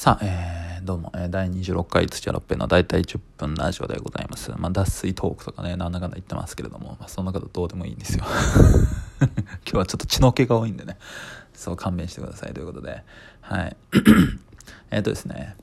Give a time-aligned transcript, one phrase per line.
[0.00, 4.50] さあ、えー、どうも、えー、第26回土屋六平の大体10分ラジオでございます。
[4.56, 8.24] まあ、脱水トークとかね、なんだかんだ言ってますけれども、まあ、そんなことどうでもいいんですよ。
[9.20, 10.96] 今日はちょっと血の気が多いんでね、
[11.52, 13.04] そう勘弁してくださいということで、
[13.42, 13.76] はい。
[14.90, 15.54] えっとですね、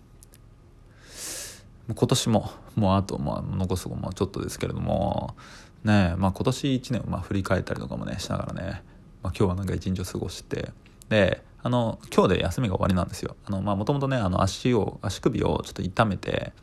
[1.88, 5.36] 今年も、もうあと、まあ、残すもちょっとですけれども、
[5.84, 8.84] ねまあ、今年1年をまあ振り返ったりとかもね、しながらね、
[9.24, 10.72] まあ、今日はなんか一日を過ごして、
[11.10, 13.36] で、あの今日で休みが終わりなんですよ。
[13.50, 16.54] もともとねあの足を足首をちょっと痛めて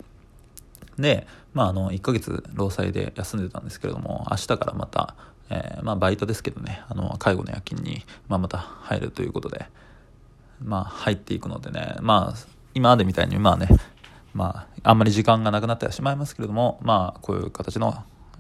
[0.99, 5.15] で、まあ、あの1ヶ月労災で休んでたんですけれども明日からまた、
[5.51, 9.67] えー、まあ、バイトですけどねあの介護の夜勤に、まあ、また入るということで、
[10.63, 13.69] まあ、入っていくのでねまあ今までみたいにまあね
[14.33, 17.95] まああんまり時間がなくなってはしまいますけれどもまあこういう形の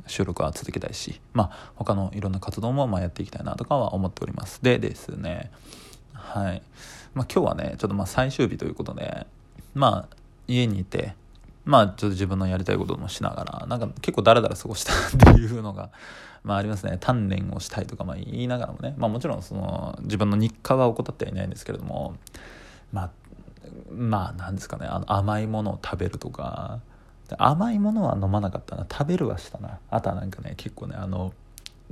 [0.06, 4.60] 収録は続けたいしまあ他のいろんな活動もまあやっていきたいなとかは思っております。
[4.62, 5.50] でですね
[6.24, 6.62] はい。
[7.14, 9.26] まあ、今日はね、ちょっとまあ最終日ということで、
[9.74, 10.16] まあ、
[10.48, 11.14] 家にいて、
[11.64, 15.90] まあ、ちょっと自分のやりたいこともしながら、なんか結構ダラダラ過ごしたっていうのが、
[16.42, 16.98] まあありますね。
[17.00, 22.16] 鍛錬をしたいとか、まあ言いながらもね、まあもちろんその、自分の日課は怠ってはいないんですけれども、
[22.92, 23.10] まあ、
[23.90, 26.80] まあなんですかね、あの甘いものを食べるとか、
[27.38, 28.86] 甘いものは飲まなかったな。
[28.90, 29.78] 食べるはしたな。
[29.90, 31.32] あとはなんかね、結構ね、あの、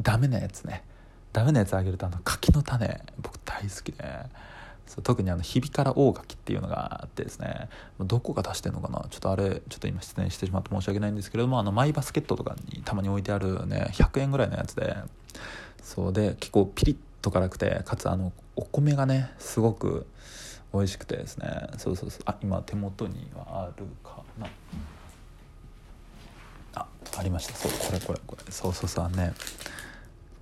[0.00, 0.84] ダメなやつね。
[1.32, 4.04] ダメなやつあげるとあの柿の種僕大好きで。
[4.92, 7.70] そう特にあのひびから大柿っていうのがあってですね。
[7.98, 9.06] どこが出してんのかな。
[9.08, 14.94] ちょっとあれちょっと今失念してしまって申し訳ないんですけれどもあのマイバスケットとかにたまに置いてあるね100円ぐらいのやつで。
[15.82, 20.06] そうで結構ピリッと辛くてかつあのお米がねすごく
[20.74, 21.68] 美味しくてですね。
[21.78, 22.22] そうそうそう。
[22.26, 24.46] あ今手元にはあるかな。
[26.74, 27.54] あありました。
[27.54, 28.52] そうこれこれこれ。
[28.52, 29.32] そうそうそうね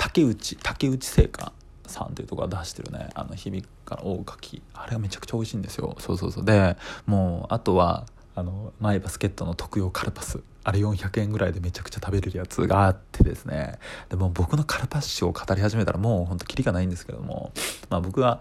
[0.01, 1.53] 竹内竹内製菓
[1.87, 3.11] さんというとこが出してるね。
[3.15, 5.95] あの響から大柿あれがめちゃくちゃ美味しいんですよ。
[5.99, 6.45] そうそうそう。
[6.45, 10.41] でもうあとはあのマイバスケットの特用カルパス。
[10.65, 13.79] あれ400円ぐらいでめちゃくちゃ食べれるやつがあってですね。
[14.09, 17.53] でも僕のカルパス史を語り始めたらもうほんとキリがないんですけども、
[17.91, 18.41] まあ、僕は、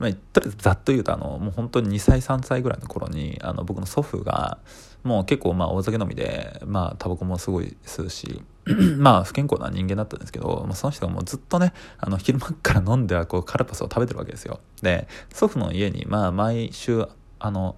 [0.00, 4.58] まあ、とりあえずざっと言うとあのもう本当に2歳3歳ぐらいの頃にあの僕の祖父が
[5.04, 8.42] もう結構まあ大酒飲みでまあタバコもすごい吸うし
[8.98, 14.60] まあ不健康な人間だったんですけど、まあ、その人がもうずっとねあの昼間から飲んではこうカルパスを食べてるわけですよ。
[14.82, 17.06] で祖父の家にまあ毎週
[17.38, 17.76] あの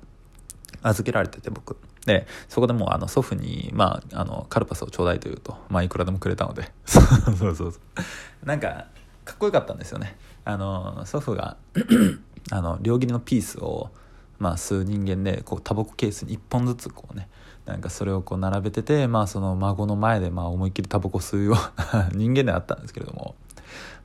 [0.82, 1.76] 預けられてて僕。
[2.06, 6.72] でそこでもうあの祖父に、まあ、あのカルパスをちょうだいというと、まあ、いくらでもくれたので。
[6.86, 7.72] そうそうそう
[8.46, 8.86] なんか
[9.26, 10.16] かっこよかったんですよね。
[10.46, 11.58] あの祖父が
[12.50, 13.90] あの両切りのピースを
[14.38, 17.28] まあ、吸う人間でこうタバコケースに1本ずつこうね
[17.68, 23.34] なんかそれをこう並べてて、まあ、その孫の前でまあ思いっきりタバコ吸うような 人間であったんですけれども。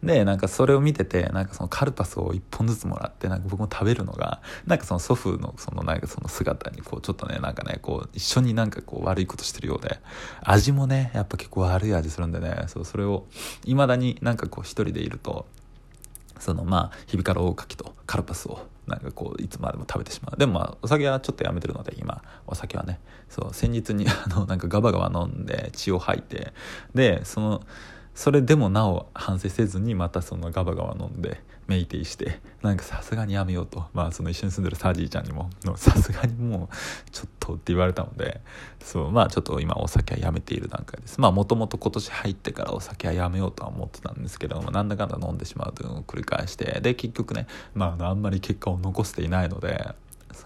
[0.04, 10.02] でなんかそれを見ててなんかそのカルパスを1本ずつもらってなんか僕も食べるのがなんかその祖父のそのなんかその姿にこうちょっとねなんかねこう一緒になんかこう悪いことしてるようで
[10.44, 13.28] 味もねやっぱ結構悪い味するんでねそうそれを
[13.64, 15.46] いまだになんかこう一人でいると
[16.38, 20.38] そのまあひびから大かきとカルパスをなんかこういつまでも食べてしまう。
[20.38, 22.22] でもまあお酒はちょっとやめてるので今。
[22.48, 23.00] お酒はね。
[23.30, 26.54] そう先日にあのなんかガバガバ飲んで血を吐いて。
[26.94, 27.62] でその
[28.16, 33.86] それでもなお反省せずにまたそのガバガバ飲んでメイテイしてなんかさすがにやめようと。
[33.94, 38.42] まあその一緒に住んでるサージーちゃんにも さすがにもうちょっとって言われたので
[38.82, 41.20] そうまあちょっと今お酒はやめている段階です。
[41.20, 49.96] まあもともと今年入ってからお酒はやめようとは思ってたんですけどもなんだかんだ飲んでしまうというのを繰り返してで結局ねまああんまり結果を残していないので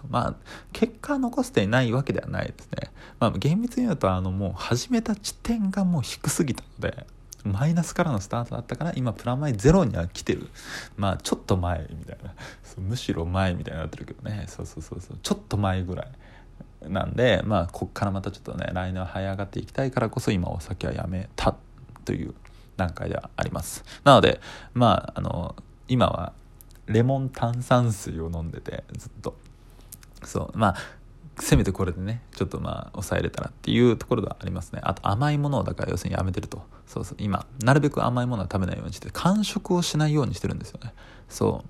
[0.08, 0.34] まあ
[0.72, 2.90] 結果残していないわけではないですね。
[3.18, 7.06] まあ厳密に言うとあのもう始めた地点がもう低すぎたので
[7.44, 10.48] マイナスからのスタートだったから今プラマイゼロには来てる。
[10.96, 12.34] まあちょっと前みたいな。
[12.78, 14.44] むしろ前みたいになってるけどね。
[14.48, 15.18] そうそうそうそう。
[15.22, 16.08] ちょっと前ぐらい
[16.88, 21.56] なんでまあこっからまたちょっとね来年は這い上がっていきたいからこそ今お酒はやめた
[22.04, 22.34] という
[22.76, 23.84] 段階ではあります。
[24.04, 24.40] なので
[24.74, 25.56] まああの
[25.88, 26.32] 今は
[26.86, 29.36] レモン炭酸水を飲んでてずっと。
[30.24, 30.76] そうまあ
[31.40, 34.80] せめてこれでねちょっとまあ抑えれたらっていうところがありますね。
[34.82, 36.62] あと甘いものをだから要するにやめてると。
[36.86, 37.16] そうそう。
[37.20, 40.92] 今なるべく甘いものは食べないようにして完食をしないようにしてるんですよね。
[41.28, 41.64] そ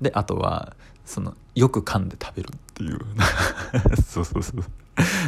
[0.00, 0.04] う。
[0.04, 2.98] であとはそのよく噛んで食べるっていう。
[4.02, 4.64] そうそうそう。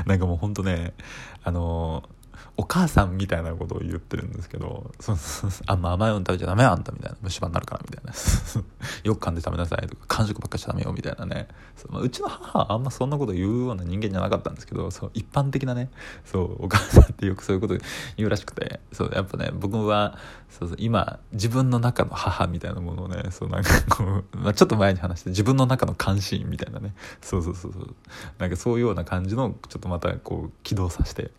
[0.07, 0.95] なんかもうほんとね
[1.43, 2.09] あの
[2.57, 7.17] お母さんみたいなことを言ってるんですけどそうそうあんま甘いもの食べちゃダメあんたみたいな。
[7.23, 8.13] 虫歯になるからみたいな。
[9.05, 11.49] よく噛んで食べなさいとか完食ばっかしちゃダメよみたいなね。
[11.77, 15.91] そう、まあ、うちの母はあんまそんなこと言うような人間じゃなかったんですけどそう一般的なね
[16.25, 17.77] そうお母さんってよくそういうこと
[18.17, 20.19] 言うらしくてそうやっぱね僕は
[20.51, 26.95] そうそう今自分の中の母みたいなものをねそうなんかこう、 まあ、ちょっと前に話して自分の中の監視員みたいなね。
[27.23, 27.95] そうそうそうそう。
[28.39, 31.31] なんかそういうような感じのちょっとまたこう起動させて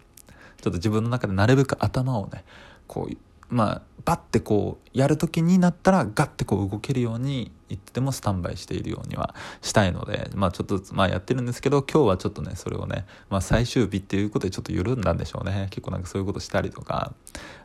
[0.62, 2.44] ちょっと自分の中でなるべく頭をね
[2.88, 3.18] こう
[3.50, 15.68] まあバッてこうやる時になったらガッてこう動けるようにいってもスタンバイしているようにはしたいのでまあちょっとずつまあやってるんですけど今日はちょっとねそれをね、まあ、最終日っていうことでちょっと緩んだんでしょうね。
[15.70, 17.14] 結構なんかそういうことしたりとか。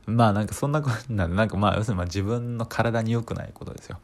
[0.06, 3.98] まあなんかそんなことなんでなんかまあ要するにまあ自分の体に良くないことですよ。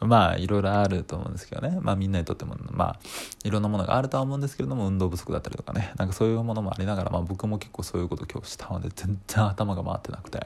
[0.00, 1.78] まあいろいろあると思うんですけどね。
[1.80, 3.00] まあみんなにとってもまあ
[3.44, 5.92] いろんなものがあるとは思うんですけれども運動不足だったりとかね。
[5.96, 10.40] なんかそういうものもありながらまあ僕も結構そういうこと今日したので全然頭が回ってなくて。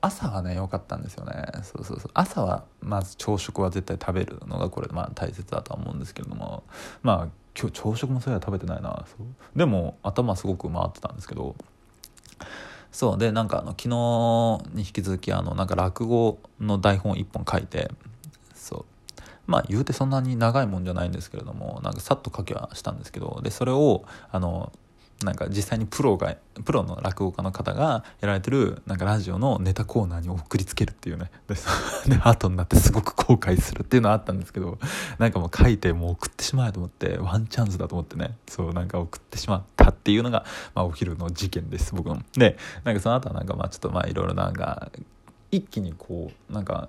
[0.00, 1.32] 朝はね良かったんですよね。
[1.62, 2.10] そうそうそう。
[2.12, 6.64] 朝はまず朝食は絶対食べるのがこれまあ大切だとは思うんですけれども。
[7.02, 7.28] まあ
[7.58, 9.04] 今日朝食もそういや食べてないな。
[9.54, 11.54] でも頭すごく回ってたんですけど。
[12.90, 13.18] そう。
[13.18, 13.88] でなんかあの昨日
[14.74, 17.90] に引き続きあのなんか落語の台本1本書いて
[19.48, 24.72] まあ言うてそんなに長いもんじゃないんですけれどもなんかさっと書きはしたんですけどでそれをあの
[25.24, 31.56] なんか実際にプロがプロの落語家の方がやられてるなんかラジオのネタコーナーに送りつけるっていうねで
[32.14, 34.78] で後になってすごく後悔するっていうのはあったんですけど
[35.18, 40.44] なんかもう書いてもう送ってしまえと思ってワンチャンスだと思ってねそうなんか送ってしまったっていうのが、
[40.74, 42.22] まあ、お昼の事件です僕の。
[42.34, 44.90] でなんかその後はなんかまあちょっとまあいろいろなんか
[45.50, 46.88] 一気にこうなんか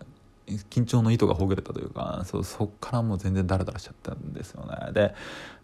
[0.69, 4.91] 緊張の糸がほぐれたというかそうそっからもう全然ダラダラしちゃったんですよね。
[4.93, 5.13] で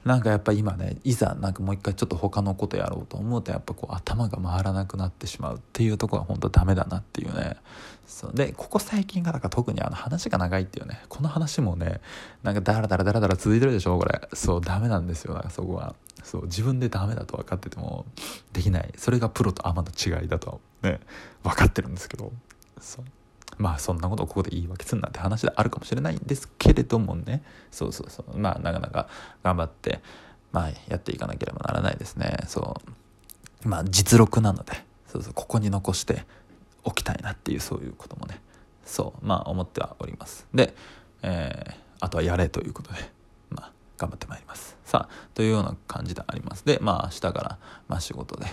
[0.04, 7.58] なんかやっぱ今ねいざなんかもう一回ちょっと他のことやろうと思うとやっぱこう頭が回らなくなってしまうっていうとこは本当ダメだなっていうね。
[8.06, 11.02] そうでここ最近がだから特にあの話が長いっていうね。
[11.10, 12.02] この話もね
[12.44, 14.30] なんかダラダラダラダラ続いてるでしょこれ。
[14.34, 15.34] そうダメなんですよ。
[15.34, 15.96] だからそこは。
[16.24, 18.06] そう自分でダメだと分かってても
[18.54, 18.94] できない。
[18.98, 21.00] それがプロとアマの違いだとね
[21.44, 22.32] 分かってるんですけど。
[22.80, 23.06] そう。
[23.58, 27.44] まあそんなことをここで言い訳するなんて話であるかもしれないんですけれどもね。
[27.72, 28.38] そうそうそう。
[28.38, 29.08] まあなかなか
[29.44, 30.02] 頑張って
[30.52, 32.38] まあやっていかなければならないですね。
[32.48, 32.78] そ
[33.64, 33.68] う。
[33.68, 34.74] まあ実録なので
[35.08, 35.34] そうそう。
[35.34, 36.26] ここに残して
[36.84, 38.42] おきたいなっていうそういうこともね。
[38.86, 39.26] そう。
[39.26, 40.48] まあ思ってはおります。
[40.54, 40.76] で、
[41.22, 43.00] えー、あとはやれということで
[43.50, 44.78] まあ頑張ってまいります。
[44.86, 46.66] さあというような感じであります。
[46.66, 48.46] でまあ明日からまあ仕事で。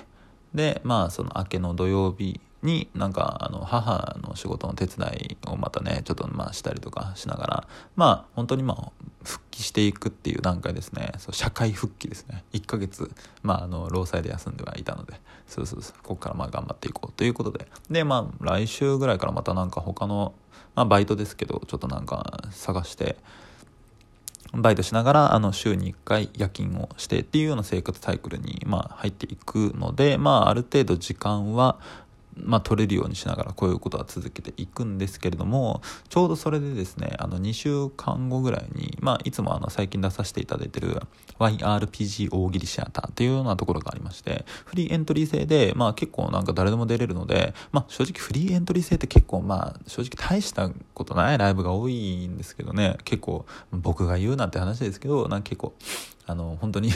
[0.54, 8.92] でまあその明けの土曜日になんかあの母の仕事の手伝いをまたねちょっとまあしたりとかしながらまあ本当にまあ
[9.24, 11.12] 復帰していくっていう段階ですね。
[11.18, 12.44] そう社会復帰ですね。
[12.52, 13.10] 1ヶ月
[13.42, 15.20] まああの労災で休んではいたので。
[15.46, 15.94] そうそうそう。
[16.02, 17.12] ここからまあ頑張っていこう。
[17.12, 17.66] ということで。
[17.90, 20.34] でまあ来週ぐらいからまたなんか他の
[20.74, 23.16] まあバイトですけどちょっとなんか探して
[24.54, 31.78] バイトしながらあの週に1回夜勤をしてっていうような生活サイクルにまあ入っていくのでまあある程度時間は
[32.36, 41.00] まあ、取れるようにしながらこういうことは続けていくんですけれどもちょうどそれでですねあの2週間後ぐらいに、まあ、いつもあの最近出させていただいてる
[41.38, 55.74] YRPG 大喜利シアターっていうようなところがありましてフリーエントリー制で、まあ、結構なんか誰でも出れるので、まあ、正直フリーエントリー制って結構まあ正直大したことないライブが多いんですけどね結構僕が言うなんて話ですけどなんか結構
[56.26, 56.90] あの本当に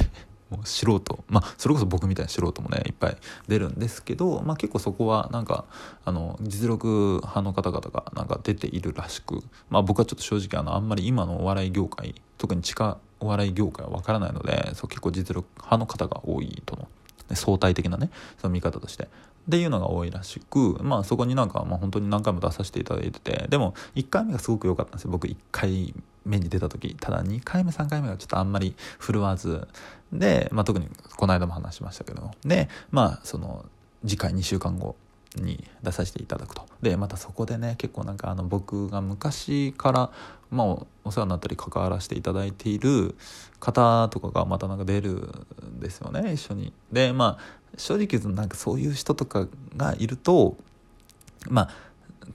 [0.51, 3.17] もう素人まあそれこそ僕みたいな素人もねいっぱい
[3.49, 5.65] 出るんですけど、まあ、結構そこはなんか
[6.05, 16.89] あの実力派の方々がなんか出ているらしく、まあ、僕はちょっと正直あのあんまり今のお笑い業界特に地下お笑い業界は分からないのでそう結構実力派の方が多いとの
[17.35, 19.09] 相対的なねその見方として。
[19.47, 25.13] っていうのが多いらしくまあそこになんかまあ本当に何回も出させていただいててでも1回目がすごく良かったんですよ。
[25.13, 25.95] 僕1回
[26.27, 29.67] 目に出た時ただ2回目3回目がちょっとあんまり振るわず
[30.13, 33.65] で、まあ、特にこの間も話しましたけどでまあその
[34.05, 34.97] 次回2週間後
[35.37, 36.67] に出させていただくと。
[36.83, 40.11] でまたそこでね結構なんかあの僕が昔から、
[40.51, 40.67] まあ、
[41.05, 43.15] お世話になったり関わらせていただいている
[43.61, 45.29] 方とかがまたなんか出る
[45.65, 46.73] んですよね一緒に。
[46.93, 50.57] でまあ正直言うとなんかそういう人とかがいると
[51.49, 51.71] まあ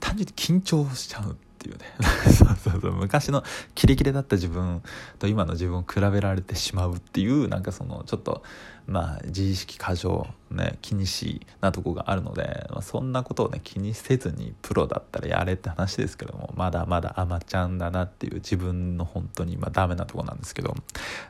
[0.00, 1.36] 単純に緊張しちゃう。
[1.62, 1.84] っていうね。
[2.32, 2.92] そうそうそう。
[2.92, 4.82] 昔のキレキレだった自分
[5.18, 8.42] と今の自分を比べられてしまうっていうなんかそのちょっと
[8.86, 20.74] まあ自意識過剰ね気にしなとこがあるので、まあ、そんなことをね気にせずにプロだったらやれって話ですけどもまだまだアマちゃんだなっていう自分の本当にまあダメなとこなんですけど。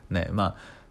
[0.09, 0.83] ねまあ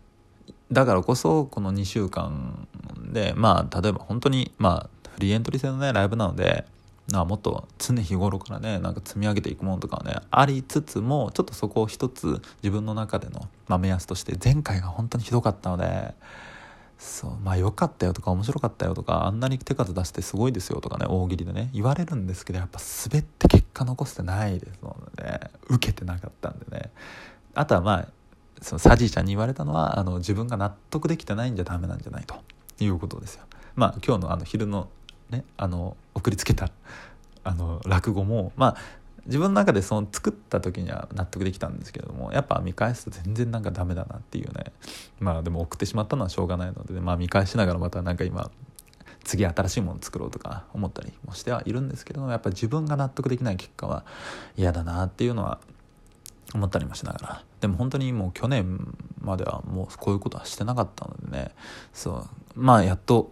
[0.71, 2.67] だからこそこの2週間
[3.13, 6.65] でまあ例えば本当にまあフリーエントリー制のねライブなので
[7.11, 16.15] なもっと常日頃からねなんか積み上げていくものとかはねありつつもちょっとそこを一つ自分の中での、まあ、目安として前回が本当にひどかったので
[16.99, 22.79] そうまあ良かったよとか面白かったよとかあんなに手数出してすごいですよとかね大喜利でね言われるんですけどやっぱ
[23.09, 26.91] 滑って結果残してないですので、ね、受けてなかったんでね
[27.55, 28.09] あとはまあ
[28.61, 32.37] そのサジーちゃんに言われたのはあの自分が納得できてないんじゃダメなんじゃないと
[32.79, 33.43] いうことですよ。
[33.75, 34.89] まあ今日のあの昼の
[35.33, 36.71] ねあの送りつけた
[37.45, 38.77] あの落語もまあ
[39.27, 44.73] 自分の中でその作った時には納得できたんですけどもやっぱ見返すと全然なんかダメだなっていうね
[45.21, 48.51] まあでも送ってしまったのはしょうがないので、ねまあ見返しながらまたなんか今
[49.25, 54.05] 次新しいもの作ろうとか思ったりもしてはいるんですけどもやっぱ自分が納得できない結果は
[54.57, 55.61] 嫌だなっていうのは
[56.55, 61.53] 思ったりもしながらでも本当にもう去年まではもうこういうことはしてなかったのでね
[61.93, 63.31] そうまあやっと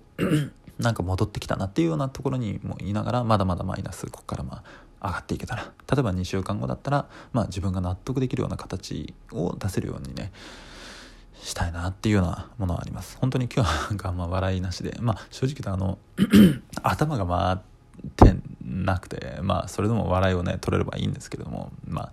[0.80, 4.62] なんか戻ってきたなっていうようなところにも言いながらまだまだマイナスここからま
[5.00, 10.32] あ上がっていけたら例えば2週間後だったら、まあ、自分が納得できるような形を出せるようにね
[11.42, 13.16] したいなっていうようなものはあります。
[13.18, 15.98] 本当に今日はなんかまあ笑いなしでまあ正直言うとあの
[16.82, 22.12] 頭が回ってなくてまあそれでも笑いをね取れればいいんですけどもまあ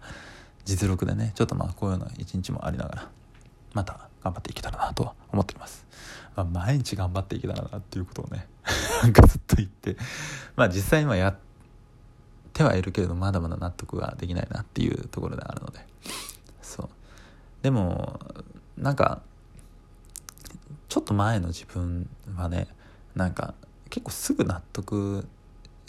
[0.63, 3.09] 実力でねちょっとまあこういうような一日もありながら
[3.74, 5.86] また頑張っていけたらなと思っております、
[6.38, 8.48] まあ、毎日頑張っていけたらなっていうことをね
[9.01, 9.98] なんかずっと言って
[10.56, 11.38] まあ実際今やっ
[12.53, 15.86] てはいるけれどまだまだ納得ができないなっていうところであるので。
[16.62, 16.89] そう。
[17.63, 18.20] でも
[18.77, 19.22] なんか
[20.89, 22.67] ちょっと前の自分はね
[23.15, 23.56] なんか
[23.89, 25.27] 結構すぐ納得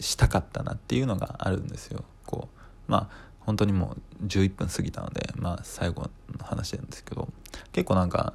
[0.00, 2.04] したかったなっていうのがあるんですよ。
[2.24, 2.48] こ
[2.88, 7.28] うまあ本当にもう11分過ぎたのでまあ最後の話なんですけど
[7.72, 8.32] 結構なんか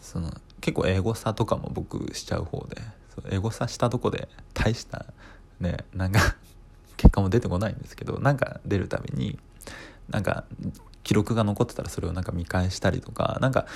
[0.00, 0.32] その
[0.64, 2.80] 結構エゴサとかも僕しちゃう方で
[3.28, 5.04] エゴサしたとこで大した
[5.60, 6.36] ねなんか
[6.96, 9.38] 結果も出てこないんですけどなんか出るたびに
[10.08, 10.44] なんか
[11.02, 13.66] 記録が残ってたらそれをなんか見返したりとかなんか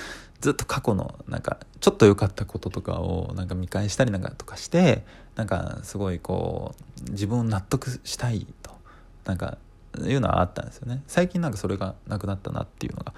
[0.41, 5.05] ずっと過去のなんかちょっと良かったこととかをなんか見返したりなんかとかして
[5.35, 6.73] なんかすごいこ
[7.07, 8.71] う自分を納得したいと
[9.25, 9.59] なんか
[9.99, 11.03] いうのはあったんですよね。
[11.05, 13.13] 最近なんかそれがなくなったなっていうのが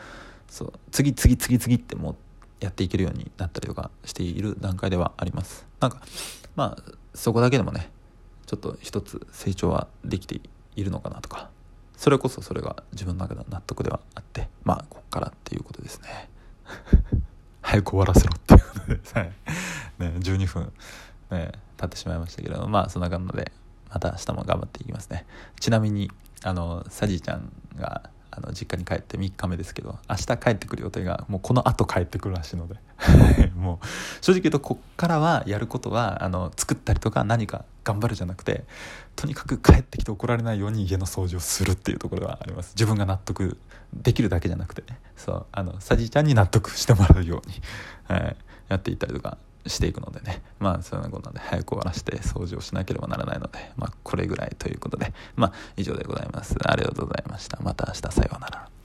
[0.50, 2.16] そう次次次次ってもう
[2.62, 5.68] やっていけるようになったりとかしている段階ではあります。
[5.80, 6.02] なんか
[6.56, 7.90] まあそこだけでもね
[8.46, 10.40] ちょっと一つ成長はできて
[10.76, 11.50] いるのかなとか
[11.98, 16.30] それこそそれが自分の中での納得ではあってまあこっからっていうことですね。
[17.62, 19.34] 早く終わらせろっていうことです、ね、
[20.00, 20.74] 12分、
[21.30, 23.52] ね、経ってしまいましたけれどもまあそんな感じで
[23.90, 25.26] また明日も頑張っていきますね。
[25.60, 26.12] ちなみに
[26.44, 32.76] あのサジちゃんがあの実家に帰って3日目ですけど明日帰ってくる予定がもうこのあと帰ってくるらしいので。
[33.56, 33.86] もう
[34.24, 38.64] 正直言うとこっからはやることはあの作ったりとか何か頑張るじゃなくて
[39.16, 42.74] とにかく帰ってきて怒られないように家の掃除をするっていうところはあります。
[42.76, 43.58] 自分が納得
[43.94, 45.00] できるだけじゃなくてね。
[45.16, 47.62] そうあのサジーちゃんに納得してもらうように、
[48.06, 48.36] はい、
[48.70, 49.38] やっていったりとか
[49.68, 50.42] していくのでね。
[50.60, 55.14] まあそういうことなんで早く終わらせて掃除をしなければならないのでまあこれぐらいということで。
[55.36, 56.56] まあ以上でございます。
[56.64, 57.60] ありがとうございました。
[57.62, 58.81] また明日さようなら。